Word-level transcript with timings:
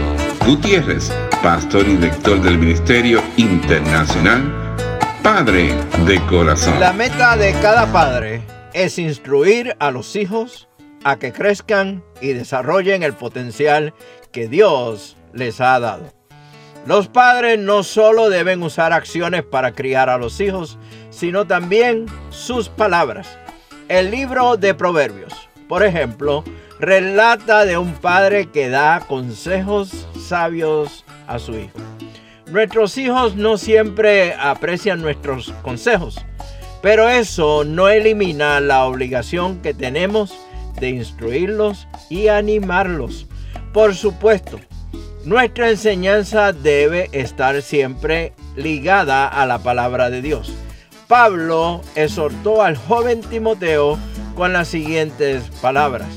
Gutiérrez, 0.46 1.12
pastor 1.42 1.88
y 1.88 1.96
director 1.96 2.40
del 2.42 2.58
Ministerio 2.58 3.22
Internacional 3.36 4.76
Padre 5.22 5.74
de 6.06 6.20
Corazón. 6.26 6.78
La 6.80 6.92
meta 6.92 7.36
de 7.36 7.52
cada 7.62 7.90
padre 7.90 8.42
es 8.74 8.98
instruir 8.98 9.74
a 9.78 9.90
los 9.90 10.16
hijos 10.16 10.68
a 11.02 11.18
que 11.18 11.32
crezcan 11.32 12.04
y 12.20 12.34
desarrollen 12.34 13.02
el 13.02 13.14
potencial 13.14 13.94
que 14.32 14.48
Dios 14.48 15.16
les 15.32 15.60
ha 15.60 15.80
dado. 15.80 16.12
Los 16.86 17.08
padres 17.08 17.58
no 17.58 17.82
solo 17.82 18.28
deben 18.28 18.62
usar 18.62 18.92
acciones 18.92 19.42
para 19.42 19.72
criar 19.72 20.10
a 20.10 20.18
los 20.18 20.38
hijos, 20.40 20.78
sino 21.08 21.46
también 21.46 22.06
sus 22.28 22.68
palabras. 22.68 23.38
El 23.88 24.10
libro 24.10 24.58
de 24.58 24.74
Proverbios, 24.74 25.32
por 25.66 25.82
ejemplo, 25.82 26.44
relata 26.78 27.64
de 27.64 27.78
un 27.78 27.94
padre 27.94 28.50
que 28.50 28.68
da 28.68 29.00
consejos 29.00 30.06
sabios 30.28 31.06
a 31.26 31.38
su 31.38 31.54
hijo. 31.54 31.78
Nuestros 32.48 32.98
hijos 32.98 33.34
no 33.34 33.56
siempre 33.56 34.34
aprecian 34.34 35.00
nuestros 35.00 35.54
consejos, 35.62 36.18
pero 36.82 37.08
eso 37.08 37.64
no 37.64 37.88
elimina 37.88 38.60
la 38.60 38.84
obligación 38.84 39.62
que 39.62 39.72
tenemos 39.72 40.34
de 40.78 40.90
instruirlos 40.90 41.88
y 42.10 42.28
animarlos. 42.28 43.26
Por 43.72 43.94
supuesto, 43.94 44.60
nuestra 45.24 45.70
enseñanza 45.70 46.52
debe 46.52 47.08
estar 47.12 47.62
siempre 47.62 48.32
ligada 48.56 49.26
a 49.26 49.46
la 49.46 49.58
palabra 49.58 50.10
de 50.10 50.22
Dios. 50.22 50.54
Pablo 51.08 51.80
exhortó 51.94 52.62
al 52.62 52.76
joven 52.76 53.20
Timoteo 53.22 53.98
con 54.34 54.52
las 54.52 54.68
siguientes 54.68 55.44
palabras. 55.62 56.08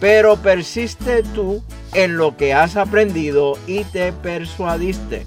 Pero 0.00 0.36
persiste 0.36 1.22
tú 1.34 1.62
en 1.94 2.16
lo 2.16 2.36
que 2.36 2.54
has 2.54 2.76
aprendido 2.76 3.56
y 3.66 3.84
te 3.84 4.12
persuadiste, 4.12 5.26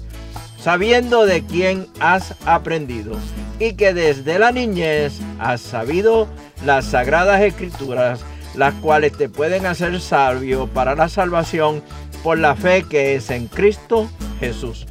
sabiendo 0.58 1.24
de 1.24 1.44
quién 1.44 1.86
has 1.98 2.34
aprendido 2.44 3.16
y 3.58 3.74
que 3.74 3.94
desde 3.94 4.38
la 4.38 4.52
niñez 4.52 5.14
has 5.38 5.62
sabido 5.62 6.28
las 6.64 6.86
sagradas 6.86 7.40
escrituras 7.42 8.24
las 8.56 8.74
cuales 8.74 9.12
te 9.12 9.28
pueden 9.28 9.66
hacer 9.66 10.00
sabio 10.00 10.66
para 10.66 10.94
la 10.94 11.08
salvación 11.08 11.82
por 12.26 12.40
la 12.40 12.56
fe 12.56 12.82
que 12.82 13.14
es 13.14 13.30
en 13.30 13.46
Cristo 13.46 14.10
Jesús. 14.40 14.84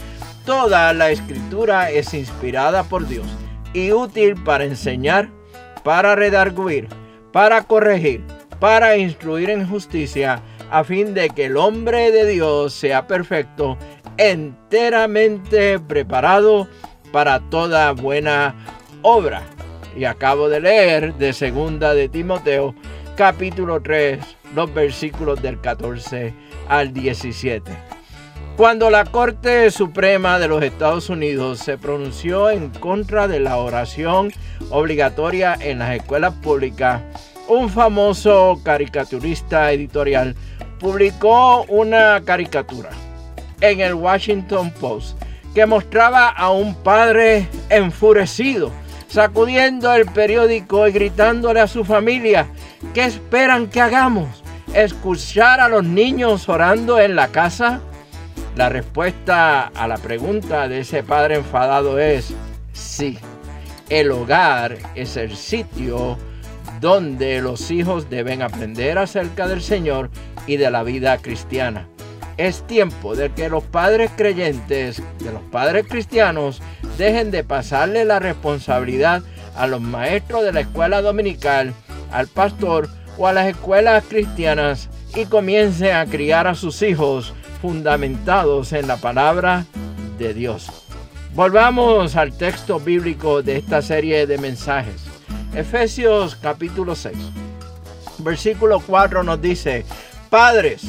Toda 0.46 0.94
la 0.94 1.12
escritura 1.12 1.92
es 1.92 2.14
inspirada 2.14 2.84
por 2.84 3.10
Dios 3.10 3.28
y 3.74 3.92
útil 3.92 4.42
para 4.42 4.64
enseñar, 4.64 5.28
para 5.84 6.16
redarguir, 6.16 6.88
para 7.34 7.64
corregir, 7.64 8.24
para 8.62 8.96
instruir 8.96 9.50
en 9.50 9.68
justicia, 9.68 10.42
a 10.72 10.86
fin 10.86 11.14
de 11.14 11.30
que 11.30 11.48
el 11.48 11.58
hombre 11.58 12.10
de 12.10 12.26
Dios 12.26 12.74
sea 12.74 13.06
perfecto, 13.06 13.78
enteramente 14.16 15.78
preparado 15.78 16.70
para 17.12 17.42
toda 17.50 17.92
buena 17.92 18.56
obra. 19.02 19.42
Y 19.94 20.06
acabo 20.06 20.48
de 20.48 20.62
leer 20.62 21.14
de 21.16 21.34
segunda 21.34 21.94
de 21.94 22.08
Timoteo 22.08 22.74
capítulo 23.18 23.82
3, 23.82 24.20
los 24.56 24.74
versículos 24.74 25.42
del 25.42 25.60
14 25.60 26.34
al 26.68 26.94
17. 26.94 27.72
Cuando 28.58 28.90
la 28.90 29.04
Corte 29.04 29.70
Suprema 29.70 30.40
de 30.40 30.48
los 30.48 30.64
Estados 30.64 31.10
Unidos 31.10 31.60
se 31.60 31.78
pronunció 31.78 32.50
en 32.50 32.70
contra 32.70 33.28
de 33.28 33.40
la 33.40 33.58
oración 33.58 34.32
obligatoria 34.70 35.58
en 35.60 35.80
las 35.80 35.96
escuelas 35.96 36.34
públicas, 36.36 37.02
un 37.48 37.70
famoso 37.70 38.60
caricaturista 38.64 39.72
editorial 39.72 40.36
publicó 40.80 41.64
una 41.64 42.22
caricatura 42.24 42.90
en 43.60 43.82
el 43.82 43.94
Washington 43.94 44.72
Post 44.80 45.22
que 45.54 45.66
mostraba 45.66 46.30
a 46.30 46.50
un 46.52 46.76
padre 46.76 47.48
enfurecido 47.70 48.72
sacudiendo 49.16 49.94
el 49.94 50.06
periódico 50.06 50.88
y 50.88 50.92
gritándole 50.92 51.62
a 51.62 51.68
su 51.68 51.86
familia, 51.86 52.48
¿qué 52.94 53.06
esperan 53.06 53.68
que 53.68 53.80
hagamos? 53.80 54.45
¿Escuchar 54.76 55.62
a 55.62 55.70
los 55.70 55.86
niños 55.86 56.50
orando 56.50 57.00
en 57.00 57.16
la 57.16 57.30
casa? 57.30 57.80
La 58.58 58.68
respuesta 58.68 59.68
a 59.68 59.88
la 59.88 59.96
pregunta 59.96 60.68
de 60.68 60.82
ese 60.82 61.02
padre 61.02 61.36
enfadado 61.36 61.98
es 61.98 62.34
sí. 62.74 63.18
El 63.88 64.12
hogar 64.12 64.78
es 64.96 65.16
el 65.16 65.38
sitio 65.38 66.18
donde 66.82 67.42
los 67.42 67.72
hijos 67.72 68.10
deben 68.10 68.42
aprender 68.42 68.98
acerca 68.98 69.48
del 69.48 69.62
Señor 69.62 70.10
y 70.46 70.58
de 70.58 70.70
la 70.70 70.84
vida 70.84 71.20
cristiana. 71.20 71.88
Es 72.36 72.68
tiempo 72.68 73.16
de 73.16 73.32
que 73.32 73.48
los 73.48 73.64
padres 73.64 74.12
creyentes, 74.18 75.02
de 75.20 75.32
los 75.32 75.42
padres 75.54 75.86
cristianos, 75.88 76.62
dejen 76.98 77.32
de 77.32 77.46
pasarle 77.46 78.04
la 78.04 78.20
responsabilidad 78.20 79.24
a 79.56 79.68
los 79.68 79.80
maestros 79.80 80.44
de 80.44 80.52
la 80.52 80.60
escuela 80.60 81.02
dominical, 81.02 81.74
al 82.12 82.28
pastor 82.28 82.90
o 83.18 83.28
a 83.28 83.34
las 83.34 83.48
escuelas 83.48 84.04
cristianas 84.08 84.90
y 85.16 85.26
comiencen 85.26 85.96
a 85.96 86.06
criar 86.06 86.48
a 86.48 86.56
sus 86.56 86.82
hijos 86.82 87.34
fundamentados 87.62 88.74
en 88.74 88.88
la 88.88 88.98
palabra 88.98 89.66
de 90.18 90.34
Dios. 90.34 90.70
Volvamos 91.34 92.16
al 92.16 92.38
texto 92.38 92.80
bíblico 92.80 93.42
de 93.42 93.58
esta 93.58 93.82
serie 93.82 94.26
de 94.28 94.38
mensajes. 94.38 95.06
Efesios 95.54 96.36
capítulo 96.36 96.96
6. 96.96 97.18
Versículo 98.20 98.80
4 98.80 99.24
nos 99.24 99.42
dice, 99.42 99.86
Padres, 100.30 100.84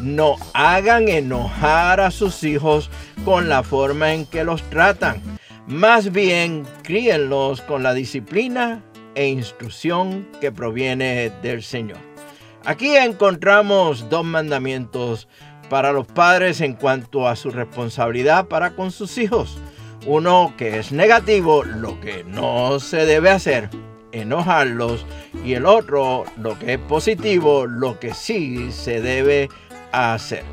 no 0.00 0.36
hagan 0.54 1.08
enojar 1.08 2.00
a 2.00 2.10
sus 2.10 2.42
hijos 2.44 2.90
con 3.24 3.48
la 3.48 3.62
forma 3.62 4.12
en 4.14 4.26
que 4.26 4.44
los 4.44 4.62
tratan. 4.70 5.20
Más 5.66 6.10
bien, 6.10 6.66
críenlos 6.82 7.60
con 7.60 7.82
la 7.82 7.94
disciplina 7.94 8.82
e 9.20 9.28
instrucción 9.28 10.26
que 10.40 10.50
proviene 10.50 11.30
del 11.42 11.62
Señor. 11.62 11.98
Aquí 12.64 12.96
encontramos 12.96 14.08
dos 14.08 14.24
mandamientos 14.24 15.28
para 15.68 15.92
los 15.92 16.06
padres 16.06 16.62
en 16.62 16.72
cuanto 16.72 17.28
a 17.28 17.36
su 17.36 17.50
responsabilidad 17.50 18.46
para 18.46 18.70
con 18.70 18.90
sus 18.90 19.18
hijos. 19.18 19.58
Uno 20.06 20.54
que 20.56 20.78
es 20.78 20.90
negativo, 20.90 21.64
lo 21.64 22.00
que 22.00 22.24
no 22.24 22.80
se 22.80 23.04
debe 23.04 23.28
hacer, 23.28 23.68
enojarlos. 24.12 25.04
Y 25.44 25.52
el 25.52 25.66
otro, 25.66 26.24
lo 26.38 26.58
que 26.58 26.74
es 26.74 26.78
positivo, 26.78 27.66
lo 27.66 28.00
que 28.00 28.14
sí 28.14 28.72
se 28.72 29.02
debe 29.02 29.50
hacer. 29.92 30.44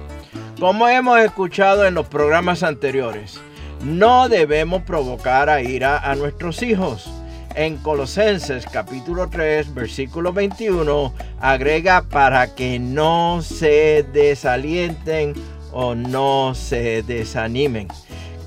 Como 0.59 0.89
hemos 0.89 1.19
escuchado 1.19 1.85
en 1.85 1.93
los 1.93 2.07
programas 2.07 2.63
anteriores, 2.63 3.39
no 3.81 4.27
debemos 4.27 4.81
provocar 4.81 5.49
a 5.49 5.61
ira 5.61 5.99
a 5.99 6.15
nuestros 6.15 6.61
hijos. 6.63 7.09
En 7.57 7.77
Colosenses 7.77 8.67
capítulo 8.71 9.29
3 9.29 9.73
versículo 9.73 10.31
21 10.31 11.11
agrega 11.39 12.03
para 12.03 12.53
que 12.53 12.77
no 12.77 13.41
se 13.41 14.05
desalienten 14.13 15.33
o 15.71 15.95
no 15.95 16.53
se 16.53 17.01
desanimen. 17.01 17.87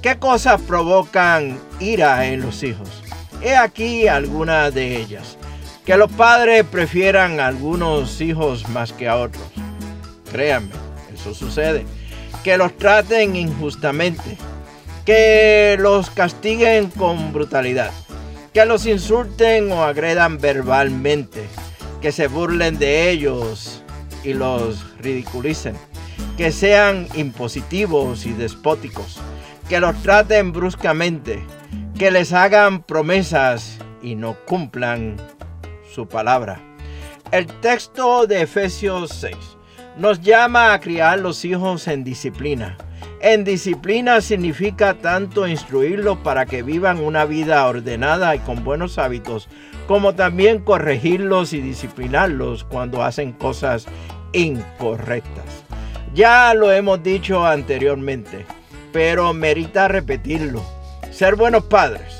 ¿Qué 0.01 0.17
cosas 0.21 0.61
provocan 0.61 1.59
ira 1.81 2.25
en 2.27 2.43
los 2.43 2.63
hijos? 2.63 3.03
He 3.43 3.57
aquí 3.57 4.07
algunas 4.07 4.73
de 4.73 4.99
ellas. 4.99 5.37
Que 5.85 5.97
los 5.97 6.13
padres 6.13 6.65
prefieran 6.65 7.41
a 7.41 7.49
algunos 7.49 8.21
hijos 8.21 8.69
más 8.69 8.93
que 8.93 9.09
a 9.09 9.17
otros. 9.17 9.43
Créanme, 10.31 10.71
eso 11.13 11.35
sucede. 11.35 11.85
Que 12.45 12.57
los 12.57 12.79
traten 12.79 13.35
injustamente. 13.35 14.39
Que 15.05 15.77
los 15.81 16.11
castiguen 16.11 16.91
con 16.91 17.33
brutalidad. 17.33 17.91
Que 18.53 18.65
los 18.65 18.87
insulten 18.87 19.71
o 19.71 19.85
agredan 19.85 20.39
verbalmente. 20.39 21.45
Que 22.01 22.13
se 22.13 22.27
burlen 22.27 22.79
de 22.79 23.11
ellos 23.11 23.83
y 24.25 24.33
los 24.33 24.85
ridiculicen. 24.99 25.77
Que 26.37 26.51
sean 26.51 27.07
impositivos 27.15 28.27
y 28.27 28.33
despóticos. 28.33 29.21
Que 29.69 29.79
los 29.79 29.95
traten 30.03 30.53
bruscamente. 30.53 31.45
Que 31.97 32.11
les 32.11 32.33
hagan 32.33 32.83
promesas 32.83 33.79
y 34.03 34.17
no 34.17 34.37
cumplan 34.47 35.17
su 35.95 36.09
palabra. 36.09 36.61
El 37.31 37.47
texto 37.47 38.27
de 38.27 38.43
Efesios 38.43 39.11
6 39.11 39.37
nos 39.97 40.21
llama 40.21 40.73
a 40.73 40.81
criar 40.81 41.21
los 41.21 41.45
hijos 41.45 41.87
en 41.87 42.03
disciplina. 42.03 42.77
En 43.23 43.45
disciplina 43.45 44.23
significa 44.23 44.95
tanto 44.95 45.47
instruirlos 45.47 46.17
para 46.19 46.47
que 46.47 46.63
vivan 46.63 47.01
una 47.01 47.27
vida 47.27 47.67
ordenada 47.67 48.35
y 48.35 48.39
con 48.39 48.65
buenos 48.65 48.97
hábitos, 48.97 49.47
como 49.87 50.15
también 50.15 50.61
corregirlos 50.61 51.53
y 51.53 51.61
disciplinarlos 51.61 52.65
cuando 52.65 53.03
hacen 53.03 53.33
cosas 53.33 53.87
incorrectas. 54.33 55.65
Ya 56.15 56.55
lo 56.55 56.73
hemos 56.73 57.03
dicho 57.03 57.45
anteriormente, 57.47 58.47
pero 58.91 59.35
merita 59.35 59.87
repetirlo. 59.87 60.63
Ser 61.11 61.37
buenos 61.37 61.65
padres 61.65 62.17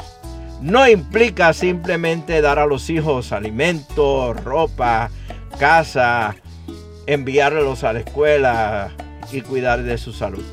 no 0.61 0.87
implica 0.87 1.55
simplemente 1.55 2.43
dar 2.43 2.59
a 2.59 2.67
los 2.67 2.91
hijos 2.91 3.33
alimento, 3.33 4.35
ropa, 4.35 5.11
casa, 5.59 6.37
enviarlos 7.07 7.85
a 7.85 7.95
la 7.95 8.01
escuela 8.01 8.91
y 9.33 9.41
cuidar 9.41 9.83
de 9.83 9.97
su 9.97 10.13
salud. 10.13 10.45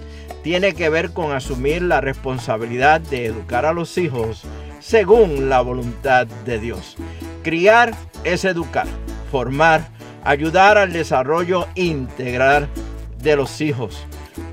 Tiene 0.43 0.73
que 0.73 0.89
ver 0.89 1.11
con 1.11 1.31
asumir 1.31 1.81
la 1.81 2.01
responsabilidad 2.01 3.01
de 3.01 3.25
educar 3.25 3.65
a 3.65 3.73
los 3.73 3.97
hijos 3.97 4.43
según 4.79 5.49
la 5.49 5.61
voluntad 5.61 6.27
de 6.45 6.59
Dios. 6.59 6.95
Criar 7.43 7.93
es 8.23 8.45
educar, 8.45 8.87
formar, 9.31 9.89
ayudar 10.23 10.77
al 10.77 10.93
desarrollo 10.93 11.67
integral 11.75 12.69
de 13.21 13.35
los 13.35 13.61
hijos. 13.61 14.05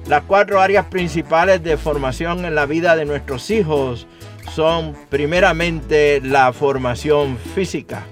Las 0.08 0.22
cuatro 0.22 0.60
áreas 0.60 0.86
principales 0.86 1.62
de 1.62 1.76
formación 1.76 2.44
en 2.44 2.54
la 2.54 2.66
vida 2.66 2.96
de 2.96 3.04
nuestros 3.04 3.50
hijos 3.50 4.06
son 4.52 4.94
primeramente 5.08 6.20
la 6.22 6.52
formación 6.52 7.38
física, 7.54 8.04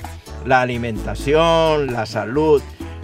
la 0.46 0.62
alimentación, 0.62 1.92
la 1.92 2.06
salud, 2.06 2.62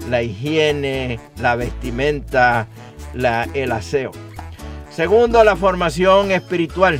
la 0.08 0.22
higiene, 0.22 1.20
la 1.38 1.56
vestimenta, 1.56 2.66
el 3.54 3.72
aseo. 3.72 4.12
Segundo, 4.98 5.44
la 5.44 5.54
formación 5.54 6.32
espiritual, 6.32 6.98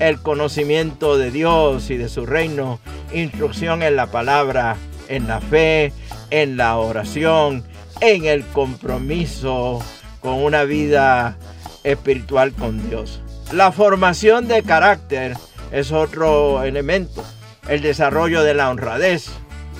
el 0.00 0.20
conocimiento 0.20 1.16
de 1.16 1.30
Dios 1.30 1.88
y 1.88 1.96
de 1.96 2.10
su 2.10 2.26
reino, 2.26 2.78
instrucción 3.10 3.82
en 3.82 3.96
la 3.96 4.08
palabra, 4.08 4.76
en 5.08 5.28
la 5.28 5.40
fe, 5.40 5.94
en 6.28 6.58
la 6.58 6.76
oración, 6.76 7.64
en 8.02 8.26
el 8.26 8.44
compromiso 8.48 9.78
con 10.20 10.34
una 10.34 10.64
vida 10.64 11.38
espiritual 11.84 12.52
con 12.52 12.86
Dios. 12.86 13.22
La 13.50 13.72
formación 13.72 14.46
de 14.46 14.62
carácter, 14.62 15.34
es 15.72 15.90
otro 15.90 16.64
elemento. 16.64 17.24
El 17.66 17.80
desarrollo 17.80 18.42
de 18.42 18.52
la 18.52 18.68
honradez, 18.68 19.30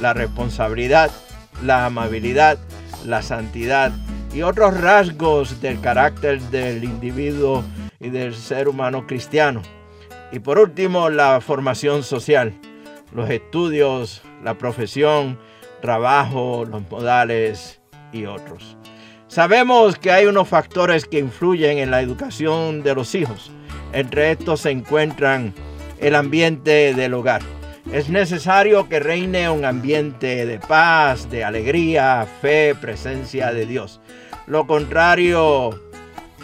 la 0.00 0.14
responsabilidad, 0.14 1.10
la 1.62 1.84
amabilidad, 1.84 2.58
la 3.04 3.20
santidad 3.20 3.92
y 4.32 4.42
otros 4.42 4.78
rasgos 4.80 5.60
del 5.60 5.80
carácter 5.80 6.40
del 6.50 6.84
individuo 6.84 7.64
y 8.00 8.10
del 8.10 8.34
ser 8.34 8.68
humano 8.68 9.06
cristiano. 9.06 9.62
Y 10.32 10.40
por 10.40 10.58
último, 10.58 11.08
la 11.08 11.40
formación 11.40 12.02
social, 12.02 12.52
los 13.12 13.30
estudios, 13.30 14.22
la 14.44 14.58
profesión, 14.58 15.38
trabajo, 15.80 16.64
los 16.64 16.82
modales 16.90 17.80
y 18.12 18.26
otros. 18.26 18.76
Sabemos 19.28 19.98
que 19.98 20.10
hay 20.10 20.26
unos 20.26 20.48
factores 20.48 21.04
que 21.04 21.18
influyen 21.18 21.78
en 21.78 21.90
la 21.90 22.00
educación 22.00 22.82
de 22.82 22.94
los 22.94 23.14
hijos. 23.14 23.50
Entre 23.92 24.30
estos 24.30 24.60
se 24.60 24.70
encuentran 24.70 25.54
el 26.00 26.14
ambiente 26.14 26.94
del 26.94 27.14
hogar. 27.14 27.42
Es 27.92 28.10
necesario 28.10 28.86
que 28.86 29.00
reine 29.00 29.48
un 29.48 29.64
ambiente 29.64 30.44
de 30.44 30.58
paz, 30.58 31.30
de 31.30 31.42
alegría, 31.42 32.26
fe, 32.42 32.74
presencia 32.78 33.50
de 33.52 33.64
Dios. 33.64 33.98
Lo 34.46 34.66
contrario 34.66 35.70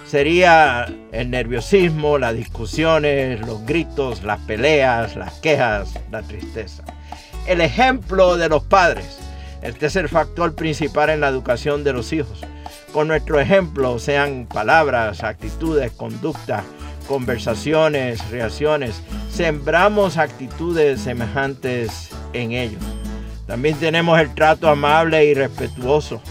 sería 0.06 0.86
el 1.12 1.30
nerviosismo, 1.30 2.16
las 2.16 2.34
discusiones, 2.34 3.46
los 3.46 3.64
gritos, 3.66 4.22
las 4.22 4.40
peleas, 4.40 5.16
las 5.16 5.34
quejas, 5.40 5.92
la 6.10 6.22
tristeza. 6.22 6.82
El 7.46 7.60
ejemplo 7.60 8.38
de 8.38 8.48
los 8.48 8.64
padres. 8.64 9.18
Este 9.60 9.86
es 9.86 9.96
el 9.96 10.08
factor 10.08 10.54
principal 10.54 11.10
en 11.10 11.20
la 11.20 11.28
educación 11.28 11.84
de 11.84 11.92
los 11.92 12.14
hijos. 12.14 12.40
Con 12.90 13.06
nuestro 13.06 13.38
ejemplo, 13.38 13.98
sean 13.98 14.46
palabras, 14.46 15.22
actitudes, 15.22 15.92
conductas, 15.92 16.64
conversaciones, 17.06 18.30
reacciones, 18.30 19.02
sembramos 19.34 20.16
actitudes 20.16 21.00
semejantes 21.00 22.10
en 22.34 22.52
ellos. 22.52 22.82
También 23.48 23.76
tenemos 23.78 24.20
el 24.20 24.32
trato 24.32 24.68
amable 24.68 25.24
y 25.24 25.34
respetuoso. 25.34 26.22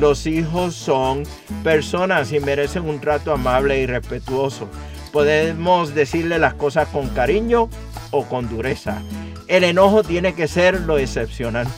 Los 0.00 0.26
hijos 0.26 0.74
son 0.74 1.22
personas 1.62 2.32
y 2.32 2.40
merecen 2.40 2.88
un 2.88 3.00
trato 3.00 3.32
amable 3.32 3.80
y 3.80 3.86
respetuoso. 3.86 4.68
Podemos 5.12 5.94
decirle 5.94 6.40
las 6.40 6.54
cosas 6.54 6.88
con 6.88 7.08
cariño 7.10 7.68
o 8.10 8.24
con 8.24 8.48
dureza. 8.48 9.00
El 9.46 9.62
enojo 9.62 10.02
tiene 10.02 10.34
que 10.34 10.48
ser 10.48 10.80
lo 10.80 10.98
excepcional. 10.98 11.68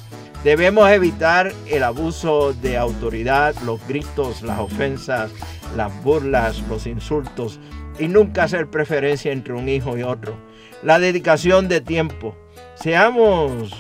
Debemos 0.43 0.89
evitar 0.89 1.53
el 1.69 1.83
abuso 1.83 2.55
de 2.55 2.79
autoridad, 2.79 3.55
los 3.67 3.87
gritos, 3.87 4.41
las 4.41 4.59
ofensas, 4.59 5.33
las 5.77 5.93
burlas, 6.03 6.63
los 6.67 6.87
insultos 6.87 7.61
y 7.99 8.09
nunca 8.09 8.45
hacer 8.45 8.69
preferencia 8.69 9.33
entre 9.33 9.53
un 9.53 9.69
hijo 9.69 9.99
y 9.99 10.03
otro. 10.03 10.35
La 10.83 10.99
dedicación 10.99 11.69
de 11.69 11.81
tiempo. 11.81 12.35
Seamos 12.75 13.73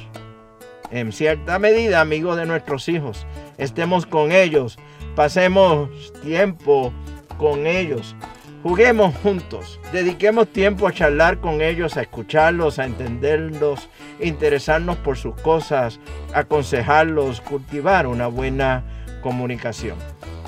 en 0.92 1.10
cierta 1.10 1.58
medida 1.58 2.00
amigos 2.00 2.36
de 2.36 2.46
nuestros 2.46 2.88
hijos. 2.88 3.26
Estemos 3.58 4.06
con 4.06 4.30
ellos. 4.30 4.78
Pasemos 5.16 6.12
tiempo 6.22 6.92
con 7.38 7.66
ellos. 7.66 8.14
Juguemos 8.62 9.16
juntos. 9.16 9.80
Dediquemos 9.92 10.46
tiempo 10.52 10.86
a 10.86 10.92
charlar 10.92 11.40
con 11.40 11.60
ellos, 11.60 11.96
a 11.96 12.02
escucharlos, 12.02 12.78
a 12.78 12.84
entenderlos, 12.84 13.88
interesarnos 14.20 14.96
por 14.98 15.16
sus 15.16 15.34
cosas, 15.40 15.98
aconsejarlos, 16.32 17.40
cultivar 17.40 18.06
una 18.06 18.28
buena 18.28 18.84
comunicación. 19.22 19.98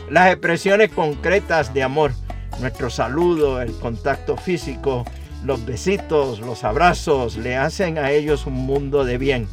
Las 0.08 0.30
expresiones 0.30 0.92
concretas 0.92 1.74
de 1.74 1.82
amor 1.82 2.12
nuestro 2.60 2.90
saludo, 2.90 3.60
el 3.60 3.72
contacto 3.78 4.36
físico, 4.36 5.04
los 5.44 5.64
besitos, 5.64 6.40
los 6.40 6.64
abrazos, 6.64 7.36
le 7.36 7.56
hacen 7.56 7.98
a 7.98 8.10
ellos 8.10 8.46
un 8.46 8.54
mundo 8.54 9.04
de 9.04 9.18
bien. 9.18 9.48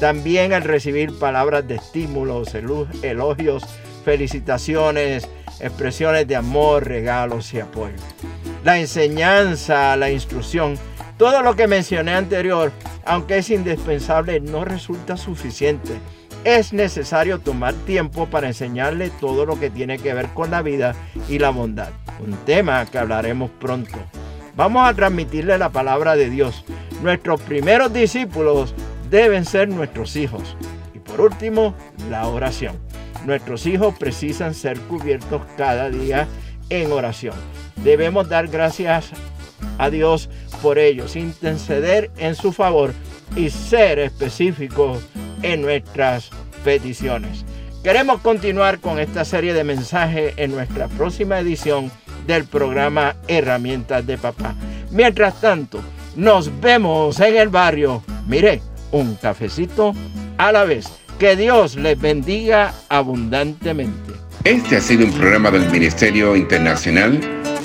También 0.00 0.52
al 0.52 0.62
recibir 0.62 1.18
palabras 1.18 1.66
de 1.66 1.76
estímulos, 1.76 2.54
elogios, 3.02 3.64
felicitaciones, 4.04 5.28
expresiones 5.60 6.28
de 6.28 6.36
amor, 6.36 6.86
regalos 6.86 7.54
y 7.54 7.60
apoyo. 7.60 7.96
La 8.64 8.78
enseñanza, 8.78 9.96
la 9.96 10.10
instrucción, 10.10 10.76
todo 11.16 11.42
lo 11.42 11.56
que 11.56 11.66
mencioné 11.66 12.14
anterior, 12.14 12.72
aunque 13.04 13.38
es 13.38 13.50
indispensable, 13.50 14.40
no 14.40 14.64
resulta 14.64 15.16
suficiente 15.16 15.92
es 16.46 16.72
necesario 16.72 17.40
tomar 17.40 17.74
tiempo 17.74 18.26
para 18.26 18.46
enseñarle 18.46 19.10
todo 19.10 19.44
lo 19.46 19.58
que 19.58 19.68
tiene 19.68 19.98
que 19.98 20.14
ver 20.14 20.28
con 20.28 20.52
la 20.52 20.62
vida 20.62 20.94
y 21.28 21.40
la 21.40 21.50
bondad. 21.50 21.90
Un 22.24 22.36
tema 22.44 22.86
que 22.86 22.98
hablaremos 22.98 23.50
pronto. 23.50 23.98
Vamos 24.56 24.88
a 24.88 24.94
transmitirle 24.94 25.58
la 25.58 25.68
palabra 25.68 26.16
de 26.16 26.30
Dios. 26.30 26.64
Nuestros 27.02 27.40
primeros 27.42 27.92
discípulos 27.92 28.74
deben 29.10 29.44
ser 29.44 29.68
nuestros 29.68 30.16
hijos. 30.16 30.56
Y 30.94 30.98
por 30.98 31.20
último, 31.20 31.74
la 32.08 32.26
oración. 32.26 32.78
Nuestros 33.26 33.66
hijos 33.66 33.94
precisan 33.98 34.54
ser 34.54 34.80
cubiertos 34.80 35.42
cada 35.58 35.90
día 35.90 36.26
en 36.70 36.90
oración. 36.90 37.34
Debemos 37.84 38.30
dar 38.30 38.48
gracias 38.48 39.10
a 39.76 39.90
Dios 39.90 40.30
por 40.62 40.78
ellos, 40.78 41.16
interceder 41.16 42.10
en 42.16 42.34
su 42.34 42.50
favor 42.52 42.94
y 43.36 43.50
ser 43.50 43.98
específicos 43.98 45.06
en 45.42 45.60
nuestras 45.60 46.30
peticiones. 46.64 47.44
Queremos 47.82 48.22
continuar 48.22 48.80
con 48.80 48.98
esta 48.98 49.24
serie 49.26 49.52
de 49.52 49.64
mensajes 49.64 50.32
en 50.38 50.52
nuestra 50.52 50.88
próxima 50.88 51.38
edición 51.38 51.92
del 52.26 52.44
programa 52.44 53.16
Herramientas 53.28 54.06
de 54.06 54.18
Papá. 54.18 54.54
Mientras 54.90 55.40
tanto, 55.40 55.80
nos 56.16 56.50
vemos 56.60 57.20
en 57.20 57.36
el 57.36 57.48
barrio. 57.48 58.02
Mire, 58.26 58.60
un 58.92 59.14
cafecito 59.16 59.94
a 60.38 60.52
la 60.52 60.64
vez. 60.64 60.86
Que 61.18 61.34
Dios 61.34 61.76
les 61.76 61.98
bendiga 61.98 62.74
abundantemente. 62.90 64.12
Este 64.44 64.76
ha 64.76 64.80
sido 64.80 65.06
un 65.06 65.12
programa 65.12 65.50
del 65.50 65.70
Ministerio 65.70 66.36
Internacional 66.36 67.18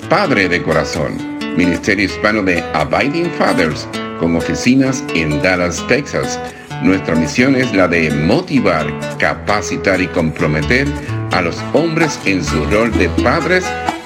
Padre 0.10 0.50
de 0.50 0.62
Corazón, 0.62 1.39
Ministerio 1.56 2.06
Hispano 2.06 2.44
de 2.44 2.62
Abiding 2.74 3.32
Fathers, 3.38 3.88
con 4.20 4.36
oficinas 4.36 5.03
en 5.15 5.41
Dallas, 5.41 5.86
Texas. 5.88 6.39
Nuestra 6.82 7.15
misión 7.15 7.56
es 7.56 7.74
la 7.74 7.88
de 7.88 8.12
motivar, 8.12 8.88
capacitar 9.20 10.01
y 10.01 10.08
comprometer 10.08 10.88
a 11.32 11.41
los 11.41 11.58
hombres 11.74 12.20
en 12.25 12.44
su 12.44 12.65
rol 12.65 12.91
de 12.98 13.08
padres 13.24 13.65